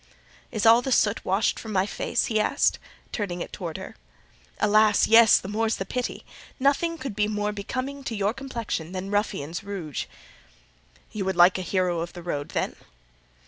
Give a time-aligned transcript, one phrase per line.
[0.51, 2.79] "Is all the soot washed from my face?" he asked,
[3.11, 3.95] turning it towards her.
[4.59, 5.05] "Alas!
[5.05, 6.25] yes: the more's the pity!
[6.59, 10.05] Nothing could be more becoming to your complexion than that ruffian's rouge."
[11.11, 12.75] "You would like a hero of the road then?"